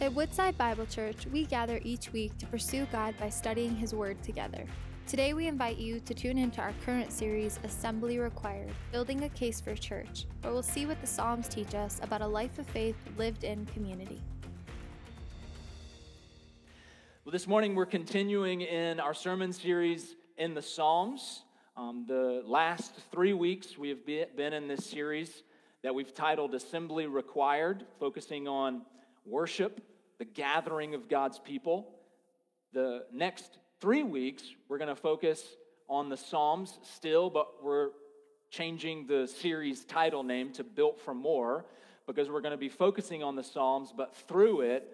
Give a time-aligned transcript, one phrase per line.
[0.00, 4.22] At Woodside Bible Church, we gather each week to pursue God by studying His Word
[4.22, 4.64] together.
[5.08, 9.60] Today, we invite you to tune into our current series, Assembly Required Building a Case
[9.60, 12.94] for Church, where we'll see what the Psalms teach us about a life of faith
[13.16, 14.22] lived in community.
[17.24, 21.42] Well, this morning we're continuing in our sermon series in the Psalms.
[21.76, 25.42] Um, the last three weeks we have been in this series
[25.82, 28.82] that we've titled Assembly Required, focusing on
[29.28, 29.80] worship,
[30.18, 31.88] the gathering of God's people.
[32.72, 35.44] The next three weeks we're going to focus
[35.88, 37.90] on the Psalms still, but we're
[38.50, 41.64] changing the series title name to Built for More
[42.06, 44.88] because we're going to be focusing on the Psalms, but through it,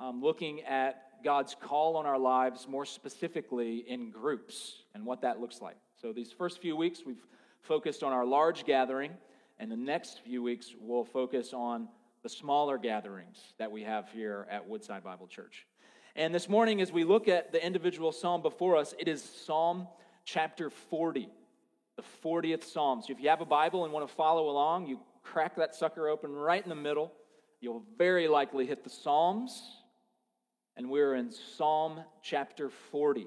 [0.00, 5.40] um, looking at God's call on our lives more specifically in groups and what that
[5.40, 5.76] looks like.
[6.00, 7.26] So, these first few weeks, we've
[7.60, 9.12] focused on our large gathering,
[9.58, 11.88] and the next few weeks, we'll focus on
[12.22, 15.66] the smaller gatherings that we have here at Woodside Bible Church.
[16.16, 19.86] And this morning, as we look at the individual psalm before us, it is Psalm
[20.24, 21.28] chapter 40,
[21.96, 23.02] the 40th psalm.
[23.02, 26.08] So, if you have a Bible and want to follow along, you crack that sucker
[26.08, 27.12] open right in the middle.
[27.60, 29.78] You'll very likely hit the Psalms
[30.78, 33.26] and we're in Psalm chapter 40.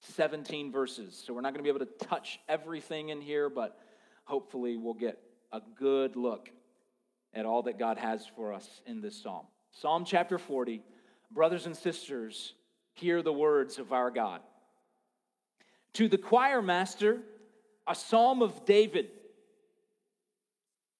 [0.00, 1.22] 17 verses.
[1.24, 3.78] So we're not going to be able to touch everything in here, but
[4.24, 5.18] hopefully we'll get
[5.52, 6.50] a good look
[7.34, 9.46] at all that God has for us in this psalm.
[9.72, 10.82] Psalm chapter 40.
[11.32, 12.54] Brothers and sisters,
[12.92, 14.40] hear the words of our God.
[15.94, 17.20] To the choir master,
[17.86, 19.10] a psalm of David.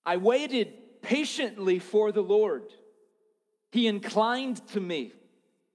[0.07, 2.65] I waited patiently for the Lord.
[3.73, 5.13] He inclined to me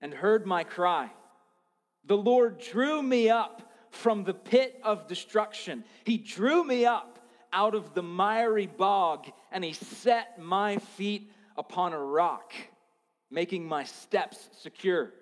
[0.01, 1.11] and heard my cry.
[2.05, 5.83] The Lord drew me up from the pit of destruction.
[6.03, 7.14] He drew me up
[7.55, 12.53] out of the miry bog, and He set my feet upon a rock,
[13.31, 15.13] making my steps secure.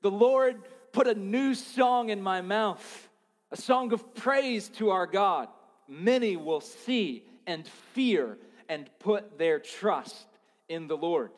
[0.00, 3.08] The Lord put a new song in my mouth,
[3.52, 5.48] a song of praise to our God.
[5.86, 8.38] Many will see and fear
[8.68, 10.26] and put their trust
[10.68, 11.30] in the Lord.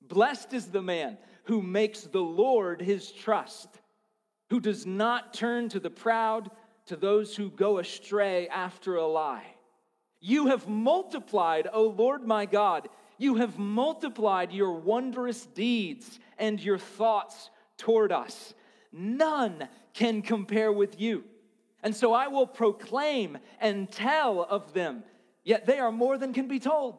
[0.00, 3.68] Blessed is the man who makes the Lord his trust,
[4.48, 6.50] who does not turn to the proud,
[6.90, 9.46] to those who go astray after a lie.
[10.20, 16.78] You have multiplied, O Lord my God, you have multiplied your wondrous deeds and your
[16.78, 18.54] thoughts toward us.
[18.92, 21.22] None can compare with you.
[21.84, 25.04] And so I will proclaim and tell of them,
[25.44, 26.98] yet they are more than can be told.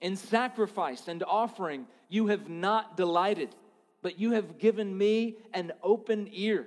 [0.00, 3.54] In sacrifice and offering, you have not delighted,
[4.02, 6.66] but you have given me an open ear.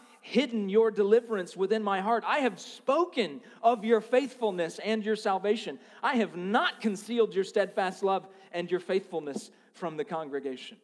[0.21, 2.23] hidden your deliverance within my heart.
[2.25, 5.79] I have spoken of your faithfulness and your salvation.
[6.01, 10.77] I have not concealed your steadfast love and your faithfulness from the congregation.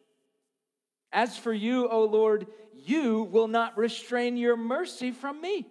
[1.12, 5.66] As for you, O Lord, you will not restrain your mercy from me.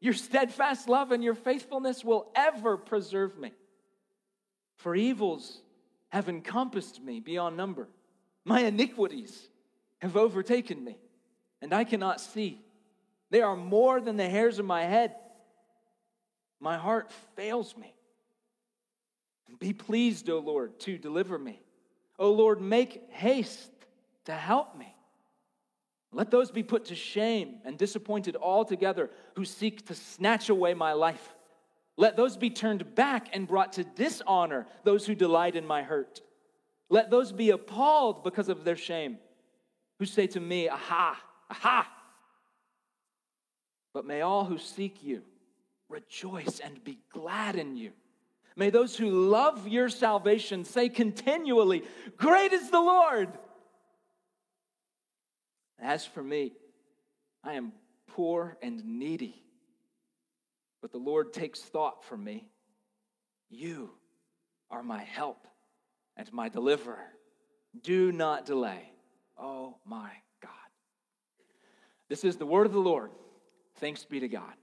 [0.00, 3.52] Your steadfast love and your faithfulness will ever preserve me.
[4.76, 5.62] For evils
[6.08, 7.88] have encompassed me beyond number.
[8.44, 9.48] My iniquities
[10.00, 10.98] have overtaken me,
[11.62, 12.63] and I cannot see.
[13.34, 15.16] They are more than the hairs of my head.
[16.60, 17.92] My heart fails me.
[19.58, 21.60] Be pleased, O Lord, to deliver me.
[22.16, 23.72] O Lord, make haste
[24.26, 24.94] to help me.
[26.12, 30.92] Let those be put to shame and disappointed altogether who seek to snatch away my
[30.92, 31.34] life.
[31.96, 36.20] Let those be turned back and brought to dishonor, those who delight in my hurt.
[36.88, 39.18] Let those be appalled because of their shame,
[39.98, 41.20] who say to me, Aha,
[41.50, 41.90] aha.
[43.94, 45.22] But may all who seek you
[45.88, 47.92] rejoice and be glad in you.
[48.56, 51.82] May those who love your salvation say continually,
[52.18, 53.30] Great is the Lord.
[55.80, 56.52] As for me,
[57.42, 57.72] I am
[58.08, 59.44] poor and needy
[60.84, 62.46] but the Lord takes thought for me.
[63.48, 63.88] You
[64.70, 65.48] are my help
[66.14, 67.06] and my deliverer.
[67.82, 68.90] Do not delay.
[69.38, 70.10] Oh my
[70.42, 70.50] God.
[72.10, 73.12] This is the word of the Lord.
[73.76, 74.54] Thanks be to God.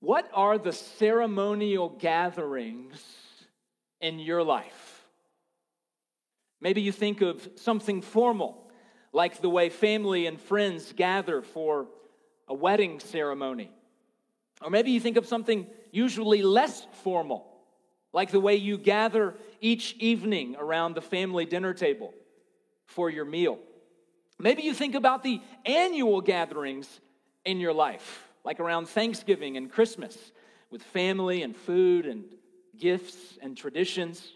[0.00, 3.00] What are the ceremonial gatherings
[4.00, 5.06] in your life?
[6.60, 8.70] Maybe you think of something formal,
[9.12, 11.86] like the way family and friends gather for
[12.48, 13.70] a wedding ceremony.
[14.60, 17.46] Or maybe you think of something usually less formal,
[18.12, 22.14] like the way you gather each evening around the family dinner table
[22.86, 23.58] for your meal.
[24.42, 27.00] Maybe you think about the annual gatherings
[27.44, 30.18] in your life, like around Thanksgiving and Christmas,
[30.68, 32.24] with family and food and
[32.76, 34.32] gifts and traditions.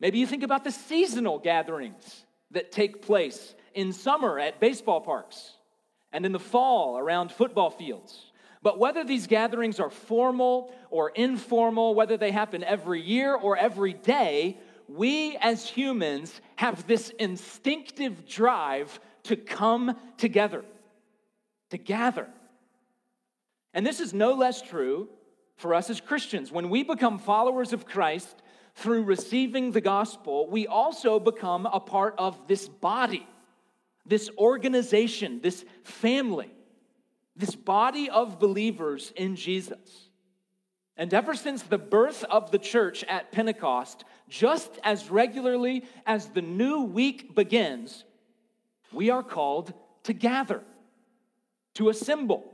[0.00, 5.58] Maybe you think about the seasonal gatherings that take place in summer at baseball parks
[6.10, 8.32] and in the fall around football fields.
[8.62, 13.92] But whether these gatherings are formal or informal, whether they happen every year or every
[13.92, 14.56] day,
[14.96, 20.64] we as humans have this instinctive drive to come together,
[21.70, 22.28] to gather.
[23.74, 25.08] And this is no less true
[25.56, 26.50] for us as Christians.
[26.50, 28.42] When we become followers of Christ,
[28.74, 33.26] through receiving the gospel, we also become a part of this body,
[34.06, 36.50] this organization, this family,
[37.36, 40.08] this body of believers in Jesus.
[40.96, 46.42] And ever since the birth of the church at Pentecost, just as regularly as the
[46.42, 48.04] new week begins,
[48.92, 49.72] we are called
[50.04, 50.62] to gather,
[51.74, 52.44] to assemble.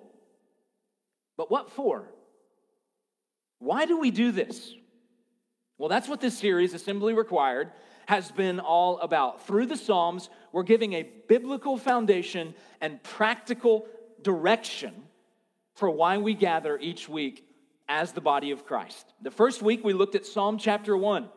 [1.37, 2.09] But what for?
[3.59, 4.73] Why do we do this?
[5.79, 7.73] Well, that's what this series, Assembly Required,
[8.07, 9.47] has been all about.
[9.47, 13.87] Through the Psalms, we're giving a biblical foundation and practical
[14.23, 14.95] direction
[15.75, 17.48] for why we gather each week
[17.89, 19.13] as the body of Christ.
[19.23, 21.29] The first week, we looked at Psalm chapter 1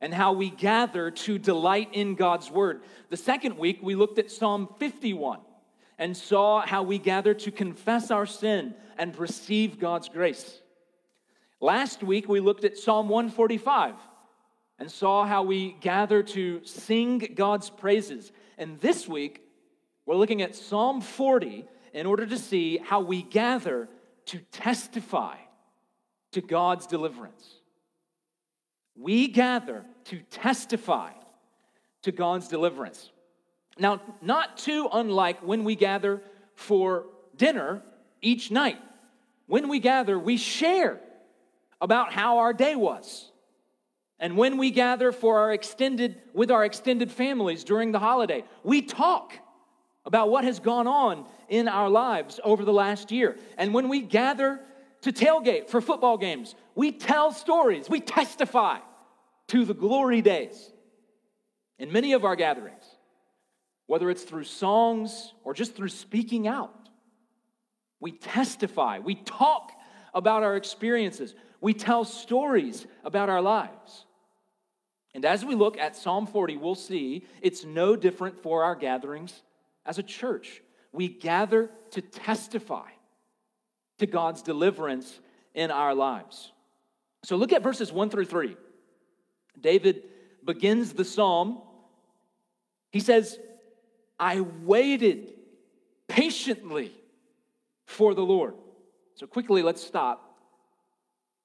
[0.00, 2.82] and how we gather to delight in God's word.
[3.10, 5.40] The second week, we looked at Psalm 51
[5.98, 10.60] and saw how we gather to confess our sin and receive God's grace.
[11.60, 13.94] Last week, we looked at Psalm 145
[14.78, 18.32] and saw how we gather to sing God's praises.
[18.58, 19.42] And this week,
[20.06, 23.88] we're looking at Psalm 40 in order to see how we gather
[24.26, 25.36] to testify
[26.32, 27.54] to God's deliverance.
[28.96, 31.12] We gather to testify
[32.02, 33.10] to God's deliverance.
[33.78, 36.22] Now, not too unlike when we gather
[36.54, 37.06] for
[37.36, 37.82] dinner
[38.20, 38.78] each night.
[39.46, 41.00] When we gather, we share
[41.80, 43.30] about how our day was.
[44.18, 48.82] And when we gather for our extended with our extended families during the holiday, we
[48.82, 49.32] talk
[50.04, 53.36] about what has gone on in our lives over the last year.
[53.58, 54.60] And when we gather
[55.02, 58.78] to tailgate for football games, we tell stories, we testify
[59.48, 60.72] to the glory days.
[61.78, 62.84] In many of our gatherings,
[63.86, 66.88] whether it's through songs or just through speaking out,
[68.00, 69.72] we testify, we talk
[70.14, 71.34] about our experiences.
[71.60, 74.06] We tell stories about our lives.
[75.14, 79.42] And as we look at Psalm 40, we'll see it's no different for our gatherings
[79.84, 80.62] as a church.
[80.92, 82.88] We gather to testify
[84.02, 85.20] to God's deliverance
[85.54, 86.52] in our lives.
[87.24, 88.56] So look at verses 1 through 3.
[89.60, 90.02] David
[90.44, 91.62] begins the psalm.
[92.90, 93.38] He says,
[94.18, 95.32] I waited
[96.08, 96.92] patiently
[97.86, 98.54] for the Lord.
[99.14, 100.32] So quickly, let's stop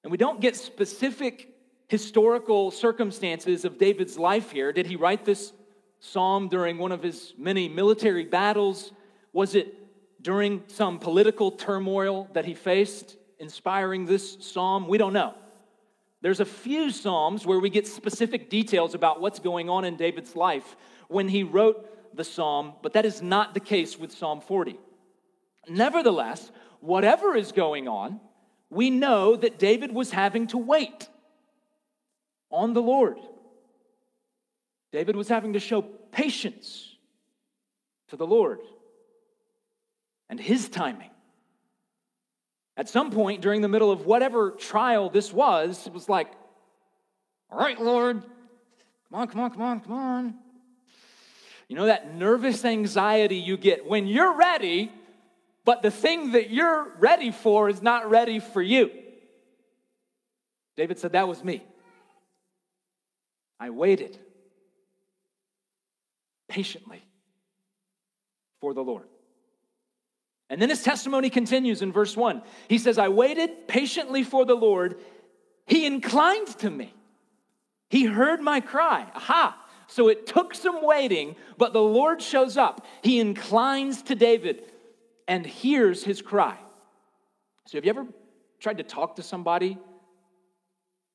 [0.08, 1.54] and we don't get specific
[1.88, 4.72] historical circumstances of David's life here.
[4.72, 5.52] Did he write this
[6.00, 8.92] psalm during one of his many military battles?
[9.32, 9.74] Was it
[10.20, 14.88] during some political turmoil that he faced, inspiring this psalm?
[14.88, 15.34] We don't know.
[16.20, 20.34] There's a few psalms where we get specific details about what's going on in David's
[20.34, 24.78] life when he wrote the psalm, but that is not the case with Psalm 40.
[25.68, 28.20] Nevertheless, whatever is going on,
[28.70, 31.08] we know that David was having to wait
[32.50, 33.18] on the Lord.
[34.92, 36.96] David was having to show patience
[38.08, 38.60] to the Lord
[40.28, 41.10] and his timing.
[42.76, 46.30] At some point during the middle of whatever trial this was, it was like,
[47.50, 50.34] all right, Lord, come on, come on, come on, come on.
[51.68, 54.90] You know that nervous anxiety you get when you're ready
[55.68, 58.90] but the thing that you're ready for is not ready for you.
[60.78, 61.62] David said, That was me.
[63.60, 64.18] I waited
[66.48, 67.02] patiently
[68.62, 69.08] for the Lord.
[70.50, 72.42] And then his testimony continues in verse 1.
[72.68, 74.98] He says, I waited patiently for the Lord.
[75.66, 76.94] He inclined to me.
[77.90, 79.06] He heard my cry.
[79.14, 79.62] Aha!
[79.88, 82.86] So it took some waiting, but the Lord shows up.
[83.02, 84.64] He inclines to David
[85.26, 86.58] and hears his cry.
[87.66, 88.06] So, have you ever
[88.60, 89.78] tried to talk to somebody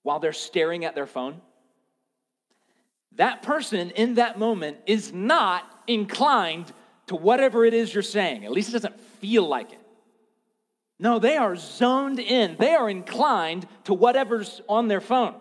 [0.03, 1.41] while they're staring at their phone?
[3.17, 6.71] that person in that moment is not inclined
[7.07, 8.45] to whatever it is you're saying.
[8.45, 9.79] At least it doesn't feel like it.
[10.99, 12.57] No, they are zoned in.
[12.59, 15.35] They are inclined to whatever's on their phone.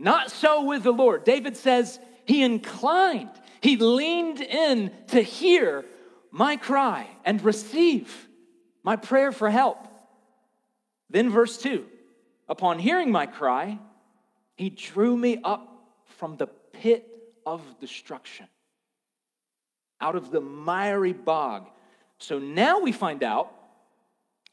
[0.00, 1.22] Not so with the Lord.
[1.22, 5.84] David says he inclined, he leaned in to hear
[6.32, 8.28] my cry and receive
[8.82, 9.86] my prayer for help.
[11.08, 11.86] Then, verse 2
[12.48, 13.78] Upon hearing my cry,
[14.56, 15.68] he drew me up
[16.18, 17.06] from the pit
[17.46, 18.48] of destruction,
[20.00, 21.68] out of the miry bog.
[22.22, 23.52] So now we find out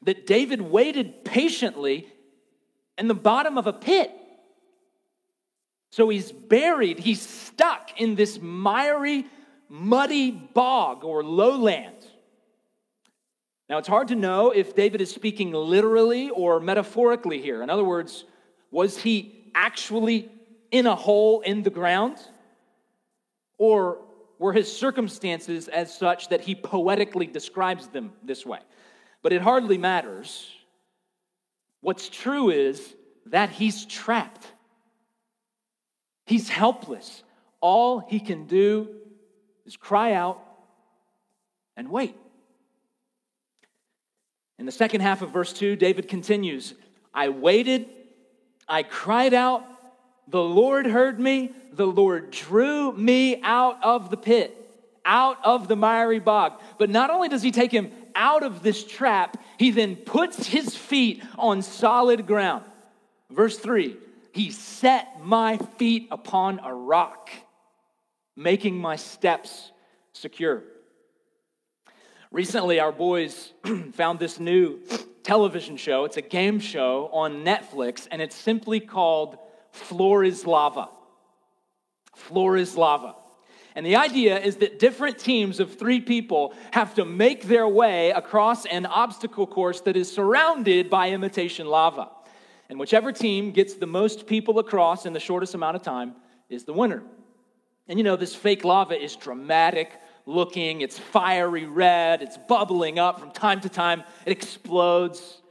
[0.02, 2.08] that David waited patiently
[2.98, 4.10] in the bottom of a pit.
[5.92, 9.26] So he's buried, he's stuck in this miry,
[9.68, 11.94] muddy bog or lowland.
[13.68, 17.62] Now, it's hard to know if David is speaking literally or metaphorically here.
[17.62, 18.24] In other words,
[18.72, 20.28] was he actually
[20.72, 22.16] in a hole in the ground?
[23.58, 23.98] Or
[24.40, 28.60] were his circumstances as such that he poetically describes them this way?
[29.22, 30.50] But it hardly matters.
[31.82, 34.46] What's true is that he's trapped.
[36.24, 37.22] He's helpless.
[37.60, 38.88] All he can do
[39.66, 40.40] is cry out
[41.76, 42.16] and wait.
[44.58, 46.74] In the second half of verse 2, David continues
[47.12, 47.88] I waited,
[48.66, 49.66] I cried out,
[50.30, 54.56] the Lord heard me, the Lord drew me out of the pit,
[55.04, 56.60] out of the miry bog.
[56.78, 60.76] But not only does he take him out of this trap, he then puts his
[60.76, 62.64] feet on solid ground.
[63.30, 63.96] Verse 3
[64.32, 67.30] He set my feet upon a rock,
[68.36, 69.72] making my steps
[70.12, 70.62] secure.
[72.30, 73.52] Recently, our boys
[73.94, 74.78] found this new
[75.24, 76.04] television show.
[76.04, 79.36] It's a game show on Netflix, and it's simply called
[79.72, 80.88] Floor is Lava.
[82.14, 83.14] Floor is Lava.
[83.74, 88.10] And the idea is that different teams of three people have to make their way
[88.10, 92.10] across an obstacle course that is surrounded by imitation lava.
[92.68, 96.14] And whichever team gets the most people across in the shortest amount of time
[96.48, 97.02] is the winner.
[97.88, 99.92] And you know, this fake lava is dramatic
[100.26, 105.42] looking, it's fiery red, it's bubbling up from time to time, it explodes.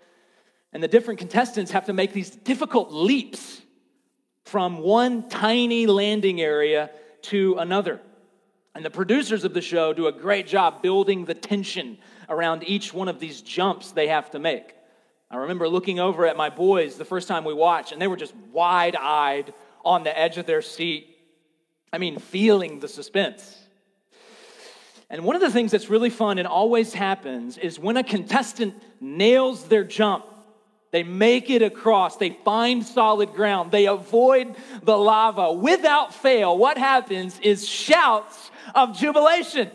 [0.72, 3.62] And the different contestants have to make these difficult leaps
[4.50, 6.90] from one tiny landing area
[7.22, 8.00] to another.
[8.74, 12.94] And the producers of the show do a great job building the tension around each
[12.94, 14.74] one of these jumps they have to make.
[15.30, 18.18] I remember looking over at my boys the first time we watched, and they were
[18.18, 19.54] just wide eyed
[19.86, 21.16] on the edge of their seat.
[21.94, 23.56] I mean, feeling the suspense.
[25.12, 28.76] And one of the things that's really fun and always happens is when a contestant
[29.00, 30.26] nails their jump,
[30.92, 36.58] they make it across, they find solid ground, they avoid the lava without fail.
[36.58, 39.70] What happens is shouts of jubilation,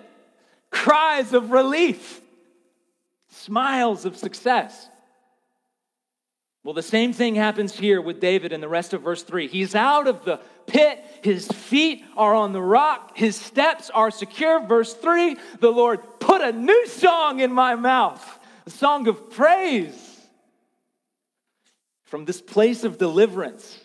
[0.70, 2.20] cries of relief,
[3.28, 4.88] smiles of success.
[6.64, 9.48] Well, the same thing happens here with David in the rest of verse 3.
[9.48, 14.66] He's out of the pit, his feet are on the rock, his steps are secure.
[14.66, 20.13] Verse 3 the Lord put a new song in my mouth, a song of praise.
[22.04, 23.80] From this place of deliverance,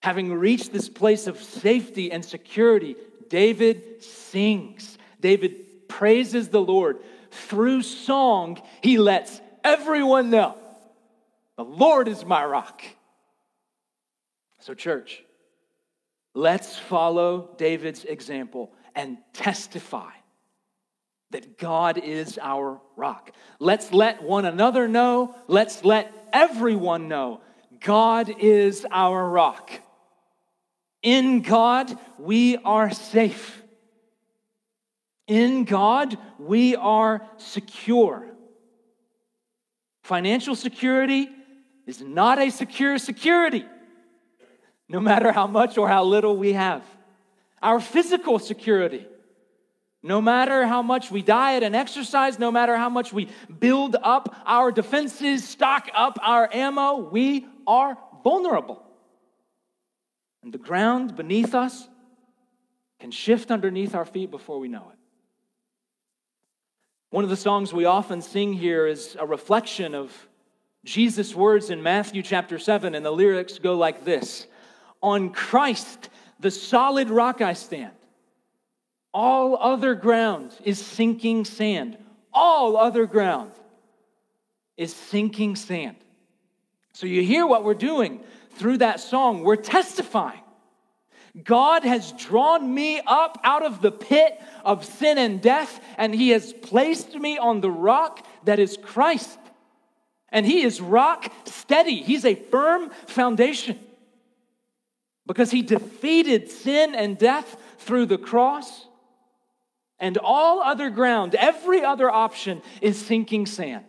[0.00, 2.96] having reached this place of safety and security,
[3.28, 4.98] David sings.
[5.20, 6.98] David praises the Lord.
[7.30, 10.56] Through song, he lets everyone know
[11.56, 12.82] the Lord is my rock.
[14.60, 15.22] So, church,
[16.34, 20.10] let's follow David's example and testify
[21.32, 23.32] that God is our rock.
[23.58, 27.40] Let's let one another know, let's let everyone know
[27.80, 29.70] God is our rock.
[31.02, 33.62] In God, we are safe.
[35.26, 38.28] In God, we are secure.
[40.04, 41.28] Financial security
[41.86, 43.64] is not a secure security,
[44.88, 46.84] no matter how much or how little we have.
[47.62, 49.06] Our physical security,
[50.02, 53.28] no matter how much we diet and exercise, no matter how much we
[53.60, 58.82] build up our defenses, stock up our ammo, we are vulnerable.
[60.42, 61.88] And the ground beneath us
[62.98, 64.98] can shift underneath our feet before we know it.
[67.10, 70.10] One of the songs we often sing here is a reflection of
[70.84, 74.46] Jesus' words in Matthew chapter 7, and the lyrics go like this
[75.00, 76.08] On Christ,
[76.40, 77.92] the solid rock I stand.
[79.14, 81.98] All other ground is sinking sand.
[82.32, 83.52] All other ground
[84.76, 85.96] is sinking sand.
[86.94, 88.20] So you hear what we're doing
[88.52, 89.42] through that song.
[89.42, 90.42] We're testifying
[91.42, 96.30] God has drawn me up out of the pit of sin and death, and He
[96.30, 99.38] has placed me on the rock that is Christ.
[100.28, 103.78] And He is rock steady, He's a firm foundation
[105.26, 108.86] because He defeated sin and death through the cross.
[110.02, 113.84] And all other ground, every other option is sinking sand.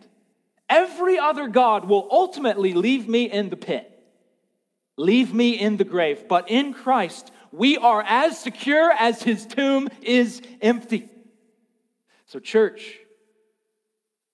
[0.68, 3.90] Every other God will ultimately leave me in the pit,
[4.96, 6.28] leave me in the grave.
[6.28, 11.10] But in Christ, we are as secure as his tomb is empty.
[12.26, 12.96] So, church,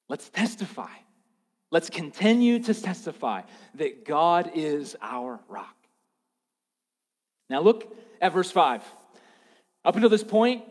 [0.07, 0.93] let's testify.
[1.71, 3.43] Let's continue to testify
[3.77, 5.77] that God is our rock.
[7.49, 8.83] Now, look at verse 5.
[9.83, 10.65] Up until this point,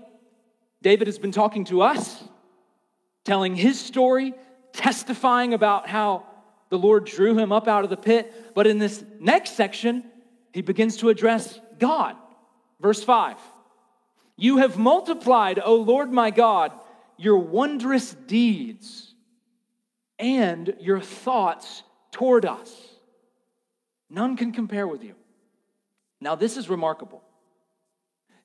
[0.81, 2.23] David has been talking to us,
[3.25, 4.33] telling his story,
[4.73, 6.25] testifying about how
[6.69, 8.53] the Lord drew him up out of the pit.
[8.55, 10.03] But in this next section,
[10.53, 12.15] he begins to address God.
[12.79, 13.37] Verse 5
[14.37, 16.71] You have multiplied, O Lord my God,
[17.17, 19.13] your wondrous deeds
[20.17, 22.73] and your thoughts toward us.
[24.09, 25.15] None can compare with you.
[26.21, 27.23] Now, this is remarkable.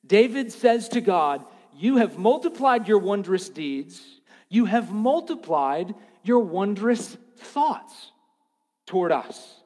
[0.06, 1.44] David says to God,
[1.76, 4.00] You have multiplied your wondrous deeds,
[4.48, 8.12] you have multiplied your wondrous thoughts
[8.86, 9.60] toward us.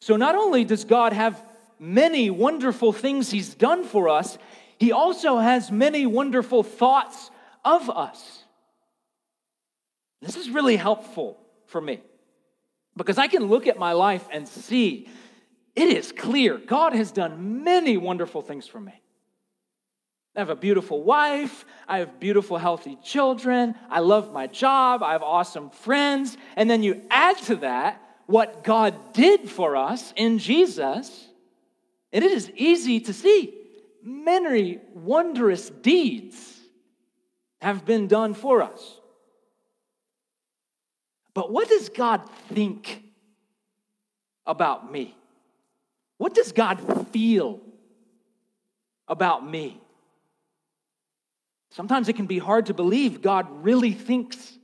[0.00, 1.40] So, not only does God have
[1.78, 4.36] many wonderful things He's done for us,
[4.78, 7.30] He also has many wonderful thoughts
[7.64, 8.44] of us.
[10.20, 12.00] This is really helpful for me
[12.96, 15.08] because I can look at my life and see
[15.76, 18.94] it is clear God has done many wonderful things for me.
[20.36, 21.64] I have a beautiful wife.
[21.86, 23.74] I have beautiful, healthy children.
[23.88, 25.02] I love my job.
[25.02, 26.36] I have awesome friends.
[26.56, 31.28] And then you add to that what God did for us in Jesus,
[32.12, 33.54] and it is easy to see
[34.02, 36.58] many wondrous deeds
[37.60, 39.00] have been done for us.
[41.34, 43.02] But what does God think
[44.46, 45.16] about me?
[46.16, 47.60] What does God feel
[49.08, 49.80] about me?
[51.74, 54.56] Sometimes it can be hard to believe God really thinks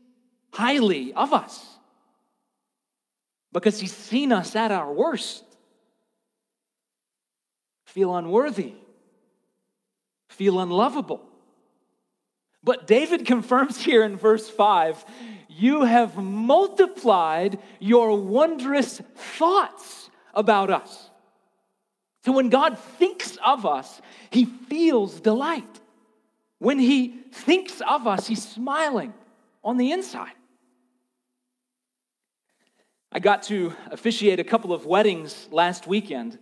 [0.53, 1.61] highly of us
[3.53, 5.42] because He's seen us at our worst.
[7.87, 8.75] Feel unworthy,
[10.29, 11.20] feel unlovable.
[12.62, 15.05] But David confirms here in verse 5
[15.49, 19.03] you have multiplied your wondrous
[19.37, 21.11] thoughts about us.
[22.25, 25.79] So when God thinks of us, he feels delight.
[26.61, 29.14] When he thinks of us, he's smiling
[29.64, 30.33] on the inside.
[33.11, 36.38] I got to officiate a couple of weddings last weekend.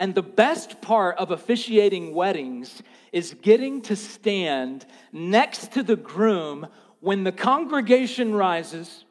[0.00, 2.82] And the best part of officiating weddings
[3.12, 6.66] is getting to stand next to the groom
[7.00, 9.04] when the congregation rises,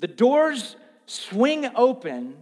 [0.00, 0.74] the doors
[1.06, 2.36] swing open,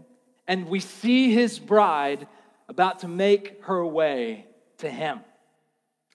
[0.49, 2.27] and we see his bride
[2.67, 4.47] about to make her way
[4.79, 5.21] to him.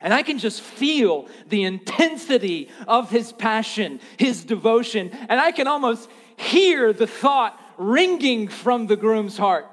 [0.02, 5.68] And I can just feel the intensity of his passion, his devotion, and I can
[5.68, 9.68] almost hear the thought ringing from the groom's heart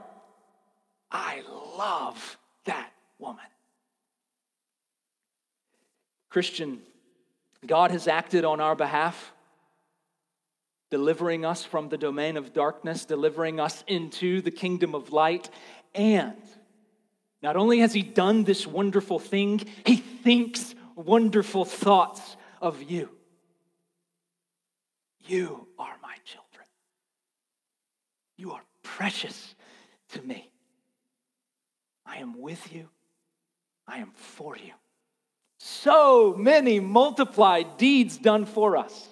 [1.11, 1.43] I
[1.79, 3.45] love that woman.
[6.29, 6.81] Christian,
[7.67, 9.33] God has acted on our behalf,
[10.91, 15.49] delivering us from the domain of darkness, delivering us into the kingdom of light,
[15.95, 16.37] and
[17.43, 23.11] not only has he done this wonderful thing, he thinks wonderful thoughts of you.
[25.27, 26.67] You are my children.
[28.37, 29.55] You are precious
[30.11, 30.51] to me.
[32.05, 32.89] I am with you.
[33.87, 34.73] I am for you.
[35.59, 39.09] So many multiplied deeds done for us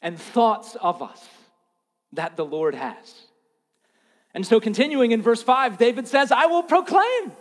[0.00, 1.26] and thoughts of us
[2.12, 3.27] that the Lord has.
[4.38, 7.32] And so, continuing in verse 5, David says, I will proclaim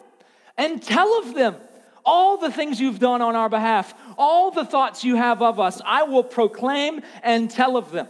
[0.57, 1.55] and tell of them
[2.03, 5.79] all the things you've done on our behalf, all the thoughts you have of us.
[5.85, 8.07] I will proclaim and tell of them.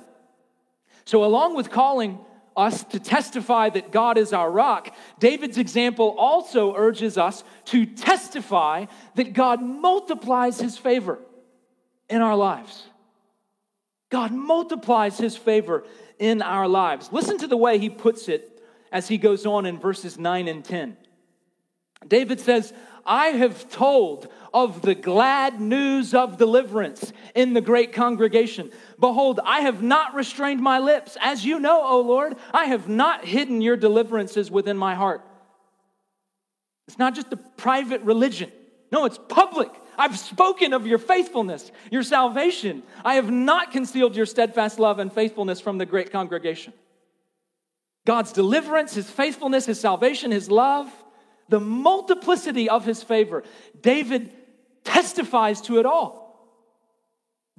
[1.04, 2.18] So, along with calling
[2.56, 8.86] us to testify that God is our rock, David's example also urges us to testify
[9.16, 11.20] that God multiplies his favor
[12.10, 12.86] in our lives.
[14.10, 15.84] God multiplies his favor
[16.20, 17.10] in our lives.
[17.12, 18.54] Listen to the way he puts it
[18.92, 20.98] as he goes on in verses 9 and 10.
[22.08, 22.74] David says,
[23.06, 28.72] I have told of the glad news of deliverance in the great congregation.
[29.00, 31.18] Behold, I have not restrained my lips.
[31.22, 35.22] As you know, O Lord, I have not hidden your deliverances within my heart.
[36.88, 38.52] It's not just a private religion.
[38.92, 39.70] No, it's public.
[39.98, 42.84] I've spoken of your faithfulness, your salvation.
[43.04, 46.74] I have not concealed your steadfast love and faithfulness from the great congregation.
[48.08, 50.90] God's deliverance, his faithfulness, his salvation, his love,
[51.50, 53.44] the multiplicity of his favor.
[53.82, 54.32] David
[54.86, 56.26] testifies to it all.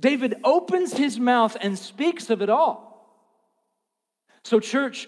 [0.00, 3.28] David opens his mouth and speaks of it all.
[4.42, 5.06] So, church,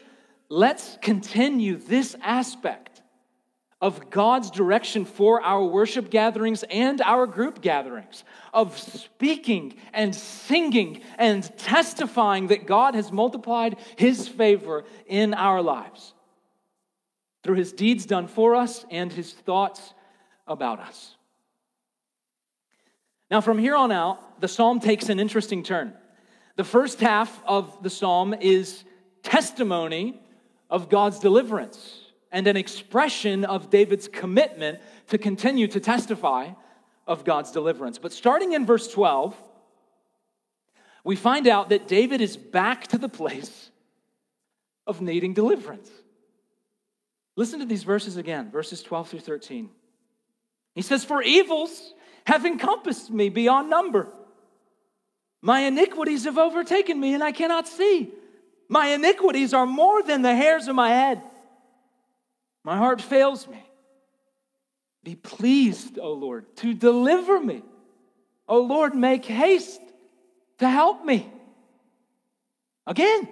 [0.50, 2.89] let's continue this aspect
[3.80, 11.00] of God's direction for our worship gatherings and our group gatherings, of speaking and singing
[11.16, 16.12] and testifying that God has multiplied his favor in our lives
[17.42, 19.94] through his deeds done for us and his thoughts
[20.46, 21.16] about us.
[23.30, 25.94] Now, from here on out, the psalm takes an interesting turn.
[26.56, 28.84] The first half of the psalm is
[29.22, 30.20] testimony
[30.68, 31.99] of God's deliverance
[32.32, 36.50] and an expression of David's commitment to continue to testify
[37.06, 37.98] of God's deliverance.
[37.98, 39.34] But starting in verse 12,
[41.02, 43.70] we find out that David is back to the place
[44.86, 45.90] of needing deliverance.
[47.36, 49.70] Listen to these verses again, verses 12 through 13.
[50.74, 51.94] He says, For evils
[52.26, 54.08] have encompassed me beyond number.
[55.42, 58.12] My iniquities have overtaken me, and I cannot see.
[58.68, 61.22] My iniquities are more than the hairs of my head.
[62.64, 63.62] My heart fails me.
[65.02, 67.62] Be pleased, O Lord, to deliver me.
[68.46, 69.80] O Lord, make haste
[70.58, 71.30] to help me.
[72.86, 73.28] Again.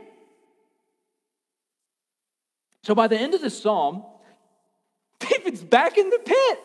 [2.85, 4.05] So by the end of the psalm,
[5.21, 6.59] David's back in the pit.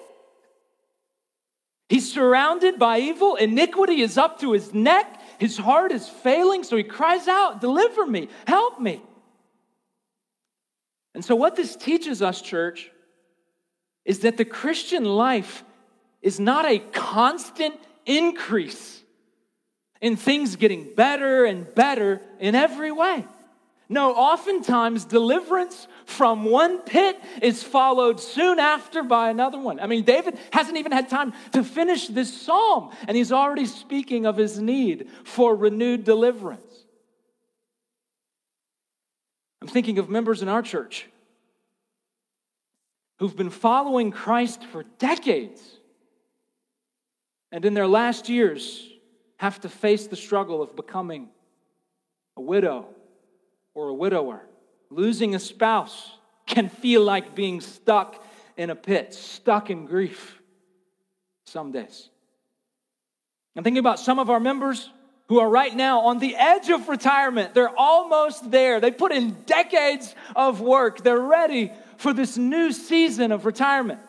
[1.90, 3.36] He's surrounded by evil.
[3.36, 5.20] Iniquity is up to his neck.
[5.38, 9.02] His heart is failing, so he cries out, Deliver me, help me.
[11.14, 12.92] And so, what this teaches us, church,
[14.06, 15.64] is that the Christian life
[16.22, 19.02] is not a constant increase
[20.02, 23.26] in things getting better and better in every way.
[23.90, 29.80] No, oftentimes deliverance from one pit is followed soon after by another one.
[29.80, 34.26] I mean, David hasn't even had time to finish this psalm, and he's already speaking
[34.26, 36.73] of his need for renewed deliverance.
[39.64, 41.08] I'm thinking of members in our church
[43.20, 45.62] who've been following Christ for decades
[47.50, 48.86] and in their last years
[49.38, 51.30] have to face the struggle of becoming
[52.36, 52.88] a widow
[53.74, 54.46] or a widower.
[54.90, 56.12] Losing a spouse
[56.46, 58.22] can feel like being stuck
[58.58, 60.42] in a pit, stuck in grief
[61.46, 62.10] some days.
[63.56, 64.90] I'm thinking about some of our members
[65.34, 67.56] who are right now on the edge of retirement.
[67.56, 68.80] They're almost there.
[68.80, 71.04] They put in decades of work.
[71.04, 74.00] They're ready for this new season of retirement.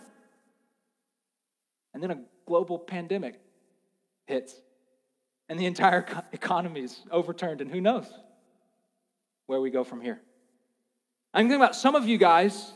[1.94, 3.40] And then a global pandemic
[4.26, 4.54] hits,
[5.48, 8.04] and the entire economy is overturned, and who knows
[9.46, 10.20] where we go from here.
[11.32, 12.70] I'm thinking about some of you guys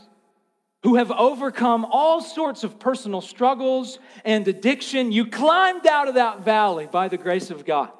[0.84, 5.12] who have overcome all sorts of personal struggles and addiction.
[5.12, 7.90] You climbed out of that valley by the grace of God.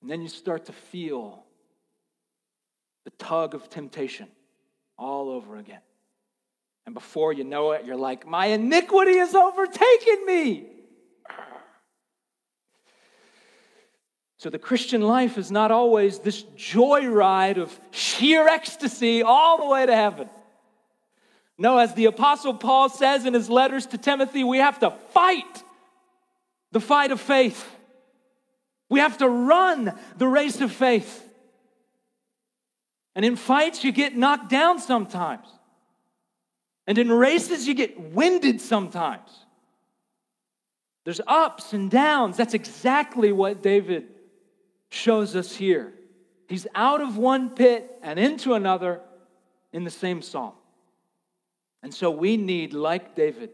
[0.00, 1.44] And then you start to feel
[3.04, 4.28] the tug of temptation
[4.96, 5.80] all over again.
[6.86, 10.66] And before you know it, you're like, my iniquity has overtaken me.
[14.38, 19.84] So the Christian life is not always this joyride of sheer ecstasy all the way
[19.84, 20.30] to heaven.
[21.58, 25.64] No, as the Apostle Paul says in his letters to Timothy, we have to fight
[26.70, 27.68] the fight of faith.
[28.88, 31.24] We have to run the race of faith.
[33.14, 35.46] And in fights, you get knocked down sometimes.
[36.86, 39.30] And in races, you get winded sometimes.
[41.04, 42.36] There's ups and downs.
[42.36, 44.08] That's exactly what David
[44.88, 45.92] shows us here.
[46.48, 49.00] He's out of one pit and into another
[49.72, 50.54] in the same psalm.
[51.82, 53.50] And so we need, like David,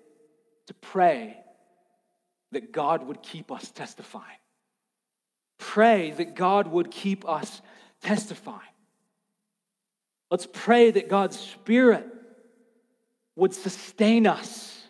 [0.66, 1.36] to pray
[2.52, 4.38] that God would keep us testifying.
[5.58, 7.62] Pray that God would keep us
[8.02, 8.60] testifying.
[10.30, 12.06] Let's pray that God's Spirit
[13.36, 14.82] would sustain us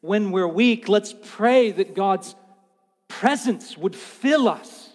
[0.00, 0.88] when we're weak.
[0.88, 2.34] Let's pray that God's
[3.08, 4.90] presence would fill us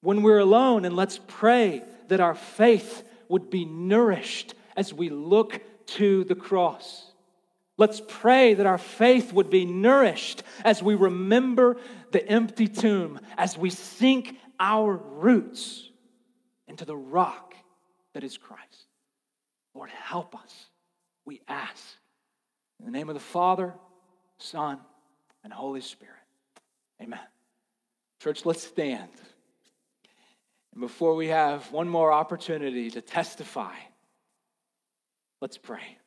[0.00, 5.60] when we're alone, and let's pray that our faith would be nourished as we look
[5.86, 7.10] to the cross.
[7.78, 11.76] Let's pray that our faith would be nourished as we remember
[12.16, 15.90] the empty tomb, as we sink our roots
[16.66, 17.54] into the rock
[18.14, 18.86] that is Christ.
[19.74, 20.70] Lord, help us
[21.26, 21.84] we ask.
[22.80, 23.74] In the name of the Father,
[24.38, 24.78] Son,
[25.44, 26.14] and Holy Spirit.
[27.02, 27.20] Amen.
[28.22, 29.10] Church, let's stand.
[30.72, 33.74] And before we have one more opportunity to testify,
[35.42, 35.98] let's pray.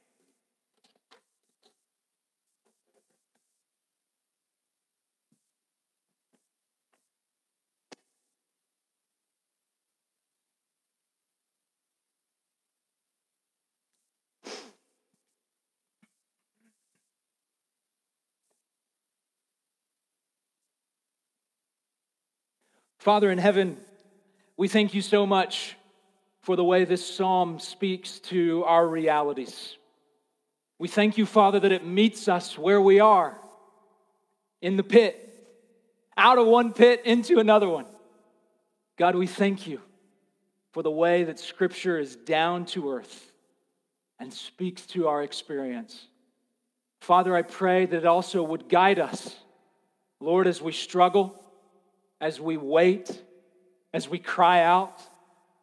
[22.99, 23.77] Father in heaven,
[24.57, 25.77] we thank you so much
[26.41, 29.77] for the way this psalm speaks to our realities.
[30.79, 33.39] We thank you, Father, that it meets us where we are
[34.61, 35.33] in the pit,
[36.17, 37.85] out of one pit into another one.
[38.97, 39.79] God, we thank you
[40.73, 43.31] for the way that Scripture is down to earth
[44.19, 46.05] and speaks to our experience.
[46.99, 49.37] Father, I pray that it also would guide us,
[50.19, 51.41] Lord, as we struggle
[52.21, 53.21] as we wait,
[53.93, 55.01] as we cry out,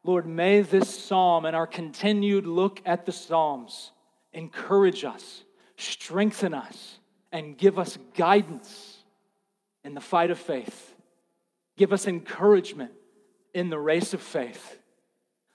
[0.04, 3.90] Lord, may this psalm and our continued look at the Psalms
[4.32, 5.42] encourage us,
[5.76, 6.98] strengthen us,
[7.32, 8.98] and give us guidance
[9.84, 10.94] in the fight of faith.
[11.76, 12.92] Give us encouragement
[13.52, 14.78] in the race of faith.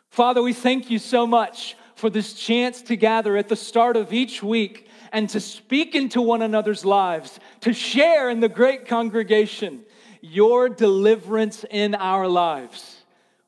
[0.09, 4.11] Father, we thank you so much for this chance to gather at the start of
[4.11, 9.85] each week and to speak into one another's lives, to share in the great congregation
[10.21, 12.97] your deliverance in our lives.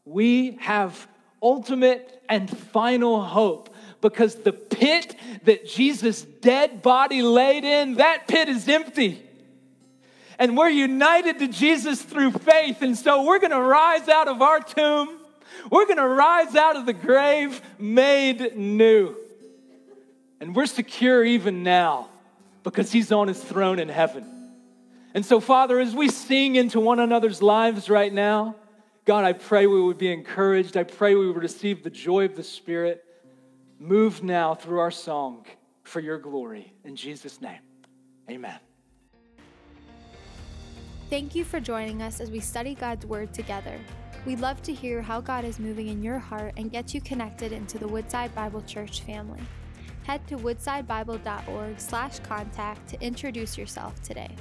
[0.06, 1.08] We have
[1.42, 8.50] ultimate and final hope because the pit that Jesus' dead body laid in, that pit
[8.50, 9.22] is empty.
[10.40, 12.82] And we're united to Jesus through faith.
[12.82, 15.20] And so we're going to rise out of our tomb.
[15.70, 19.16] We're going to rise out of the grave made new.
[20.42, 22.10] And we're secure even now
[22.64, 24.33] because he's on his throne in heaven.
[25.14, 28.56] And so, Father, as we sing into one another's lives right now,
[29.06, 30.76] God, I pray we would be encouraged.
[30.76, 33.04] I pray we would receive the joy of the Spirit.
[33.78, 35.46] Move now through our song
[35.84, 36.74] for your glory.
[36.84, 37.60] In Jesus' name,
[38.30, 38.60] amen.
[41.10, 43.78] Thank you for joining us as we study God's Word together.
[44.26, 47.52] We'd love to hear how God is moving in your heart and get you connected
[47.52, 49.42] into the Woodside Bible Church family.
[50.04, 54.34] Head to woodsidebible.org slash contact to introduce yourself today.